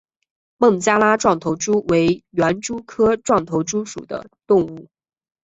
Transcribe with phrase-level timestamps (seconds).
[0.57, 4.87] 孟加拉壮头蛛为园蛛科壮头蛛属的动物。